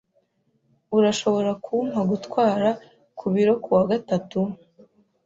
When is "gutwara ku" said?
2.11-3.25